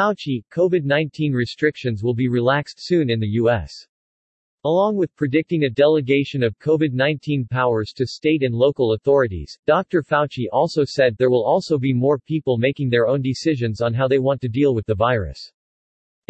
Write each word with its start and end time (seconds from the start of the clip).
Fauci, 0.00 0.42
COVID-19 0.50 1.34
restrictions 1.34 2.02
will 2.02 2.14
be 2.14 2.26
relaxed 2.26 2.82
soon 2.82 3.10
in 3.10 3.20
the 3.20 3.34
U.S. 3.42 3.86
Along 4.64 4.96
with 4.96 5.14
predicting 5.14 5.64
a 5.64 5.68
delegation 5.68 6.42
of 6.42 6.58
COVID-19 6.58 7.50
powers 7.50 7.92
to 7.96 8.06
state 8.06 8.42
and 8.42 8.54
local 8.54 8.94
authorities, 8.94 9.58
Dr. 9.66 10.02
Fauci 10.02 10.46
also 10.50 10.84
said 10.86 11.18
there 11.18 11.28
will 11.28 11.44
also 11.44 11.78
be 11.78 11.92
more 11.92 12.18
people 12.18 12.56
making 12.56 12.88
their 12.88 13.06
own 13.06 13.20
decisions 13.20 13.82
on 13.82 13.92
how 13.92 14.08
they 14.08 14.18
want 14.18 14.40
to 14.40 14.48
deal 14.48 14.74
with 14.74 14.86
the 14.86 14.94
virus. 14.94 15.52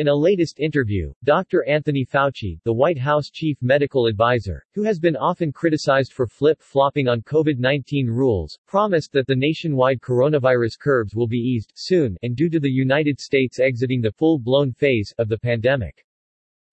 In 0.00 0.08
a 0.08 0.16
latest 0.16 0.60
interview, 0.60 1.12
Dr. 1.24 1.62
Anthony 1.68 2.06
Fauci, 2.06 2.58
the 2.64 2.72
White 2.72 2.96
House 2.96 3.28
chief 3.28 3.58
medical 3.60 4.06
advisor, 4.06 4.64
who 4.72 4.82
has 4.82 4.98
been 4.98 5.14
often 5.14 5.52
criticized 5.52 6.14
for 6.14 6.26
flip-flopping 6.26 7.06
on 7.06 7.20
COVID-19 7.20 8.06
rules, 8.06 8.58
promised 8.66 9.12
that 9.12 9.26
the 9.26 9.36
nationwide 9.36 10.00
coronavirus 10.00 10.78
curbs 10.78 11.14
will 11.14 11.26
be 11.26 11.36
eased 11.36 11.74
soon 11.74 12.16
and 12.22 12.34
due 12.34 12.48
to 12.48 12.58
the 12.58 12.70
United 12.70 13.20
States 13.20 13.60
exiting 13.60 14.00
the 14.00 14.10
full-blown 14.12 14.72
phase 14.72 15.12
of 15.18 15.28
the 15.28 15.36
pandemic. 15.36 16.02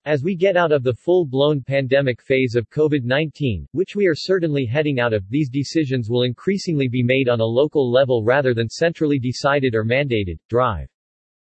As 0.05 0.23
we 0.23 0.33
get 0.33 0.55
out 0.55 0.71
of 0.71 0.83
the 0.83 0.95
full-blown 0.95 1.63
pandemic 1.63 2.21
phase 2.21 2.55
of 2.55 2.69
COVID-19, 2.69 3.65
which 3.73 3.93
we 3.93 4.07
are 4.07 4.15
certainly 4.15 4.65
heading 4.65 5.01
out 5.01 5.11
of, 5.11 5.29
these 5.29 5.49
decisions 5.49 6.09
will 6.09 6.23
increasingly 6.23 6.87
be 6.87 7.03
made 7.03 7.27
on 7.27 7.41
a 7.41 7.45
local 7.45 7.91
level 7.91 8.23
rather 8.23 8.53
than 8.53 8.69
centrally 8.69 9.19
decided 9.19 9.75
or 9.75 9.83
mandated. 9.83 10.39
Drive. 10.47 10.87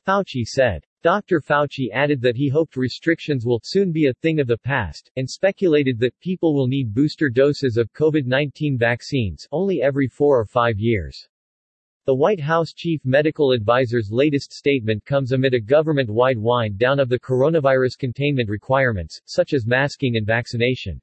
Fauci 0.05 0.43
said. 0.43 0.84
Dr. 1.04 1.41
Fauci 1.41 1.90
added 1.91 2.22
that 2.22 2.36
he 2.36 2.48
hoped 2.48 2.78
restrictions 2.78 3.44
will 3.44 3.60
soon 3.64 3.91
be 3.91 4.05
a 4.05 4.14
thing 4.14 4.40
of 4.40 4.46
the 4.46 4.60
past, 4.60 5.10
and 5.16 5.27
speculated 5.27 5.98
that 5.98 6.20
people 6.20 6.54
will 6.54 6.68
need 6.68 6.94
booster 6.94 7.27
doses 7.27 7.76
of 7.76 7.91
COVID-19 7.94 8.77
vaccines 8.77 9.48
only 9.52 9.82
every 9.82 10.08
four 10.08 10.40
or 10.40 10.46
five 10.46 10.77
years. 10.77 11.27
The 12.05 12.14
White 12.14 12.40
House 12.40 12.74
chief 12.74 13.02
medical 13.04 13.52
advisor's 13.52 14.12
latest 14.12 14.54
statement 14.54 15.04
comes 15.04 15.32
amid 15.32 15.55
a 15.55 15.60
government-wide 15.60 16.38
wind-down 16.38 17.00
of 17.00 17.10
the 17.10 17.20
coronavirus 17.20 17.98
containment 17.98 18.49
requirements, 18.49 19.20
such 19.26 19.54
as 19.54 19.65
masking 19.65 20.18
and 20.18 20.27
vaccination. 20.27 21.02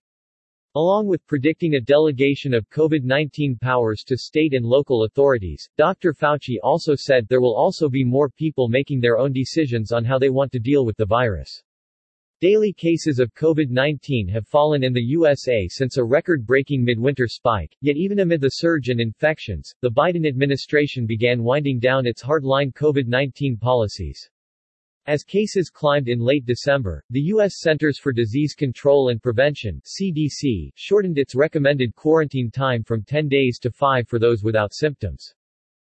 Along 0.74 1.06
with 1.06 1.26
predicting 1.26 1.74
a 1.74 1.80
delegation 1.80 2.52
of 2.52 2.68
COVID-19 2.68 3.58
powers 3.58 4.04
to 4.04 4.18
state 4.18 4.52
and 4.52 4.66
local 4.66 5.04
authorities, 5.04 5.68
Dr. 5.78 6.12
Fauci 6.12 6.56
also 6.62 6.94
said 6.94 7.26
there 7.26 7.40
will 7.40 7.56
also 7.56 7.88
be 7.88 8.04
more 8.04 8.28
people 8.28 8.68
making 8.68 9.00
their 9.00 9.18
own 9.18 9.32
decisions 9.32 9.92
on 9.92 10.04
how 10.04 10.18
they 10.18 10.30
want 10.30 10.52
to 10.52 10.58
deal 10.58 10.84
with 10.84 10.96
the 10.98 11.06
virus. 11.06 11.62
Daily 12.40 12.72
cases 12.72 13.18
of 13.18 13.34
COVID-19 13.34 14.28
have 14.30 14.46
fallen 14.46 14.84
in 14.84 14.92
the 14.92 15.02
USA 15.02 15.66
since 15.68 15.96
a 15.96 16.04
record-breaking 16.04 16.84
midwinter 16.84 17.26
spike, 17.26 17.74
yet 17.80 17.96
even 17.96 18.20
amid 18.20 18.40
the 18.40 18.48
surge 18.48 18.90
in 18.90 19.00
infections, 19.00 19.74
the 19.80 19.90
Biden 19.90 20.24
administration 20.24 21.04
began 21.04 21.42
winding 21.42 21.80
down 21.80 22.06
its 22.06 22.22
hardline 22.22 22.72
COVID-19 22.74 23.58
policies. 23.58 24.30
As 25.08 25.24
cases 25.24 25.70
climbed 25.70 26.06
in 26.06 26.18
late 26.18 26.44
December, 26.44 27.02
the 27.08 27.22
U.S. 27.32 27.60
Centers 27.60 27.98
for 27.98 28.12
Disease 28.12 28.52
Control 28.52 29.08
and 29.08 29.22
Prevention 29.22 29.80
CDC, 29.86 30.70
shortened 30.74 31.16
its 31.16 31.34
recommended 31.34 31.94
quarantine 31.94 32.50
time 32.50 32.84
from 32.84 33.02
10 33.04 33.26
days 33.26 33.58
to 33.60 33.70
5 33.70 34.06
for 34.06 34.18
those 34.18 34.42
without 34.42 34.74
symptoms. 34.74 35.32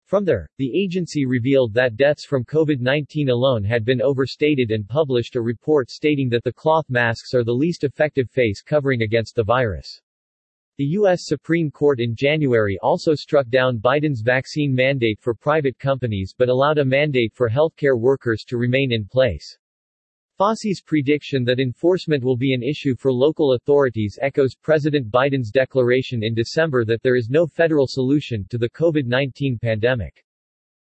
From 0.06 0.24
there, 0.24 0.48
the 0.58 0.72
agency 0.80 1.26
revealed 1.26 1.74
that 1.74 1.96
deaths 1.96 2.24
from 2.24 2.44
COVID-19 2.44 3.30
alone 3.30 3.64
had 3.64 3.84
been 3.84 4.00
overstated 4.00 4.70
and 4.70 4.86
published 4.86 5.34
a 5.34 5.42
report 5.42 5.90
stating 5.90 6.28
that 6.28 6.44
the 6.44 6.52
cloth 6.52 6.88
masks 6.88 7.34
are 7.34 7.42
the 7.42 7.50
least 7.50 7.82
effective 7.82 8.30
face 8.30 8.62
covering 8.62 9.02
against 9.02 9.34
the 9.34 9.42
virus. 9.42 10.00
The 10.80 10.96
U.S. 10.96 11.26
Supreme 11.26 11.70
Court 11.70 12.00
in 12.00 12.16
January 12.16 12.78
also 12.80 13.14
struck 13.14 13.46
down 13.50 13.80
Biden's 13.80 14.22
vaccine 14.22 14.74
mandate 14.74 15.20
for 15.20 15.34
private 15.34 15.78
companies 15.78 16.34
but 16.34 16.48
allowed 16.48 16.78
a 16.78 16.84
mandate 16.86 17.34
for 17.34 17.50
healthcare 17.50 18.00
workers 18.00 18.44
to 18.48 18.56
remain 18.56 18.90
in 18.90 19.04
place. 19.04 19.58
Fauci's 20.38 20.80
prediction 20.80 21.44
that 21.44 21.60
enforcement 21.60 22.24
will 22.24 22.38
be 22.38 22.54
an 22.54 22.62
issue 22.62 22.96
for 22.96 23.12
local 23.12 23.52
authorities 23.52 24.18
echoes 24.22 24.54
President 24.54 25.10
Biden's 25.10 25.50
declaration 25.50 26.24
in 26.24 26.32
December 26.32 26.86
that 26.86 27.02
there 27.02 27.16
is 27.16 27.28
no 27.28 27.46
federal 27.46 27.86
solution 27.86 28.46
to 28.48 28.56
the 28.56 28.70
COVID-19 28.70 29.60
pandemic. 29.60 30.24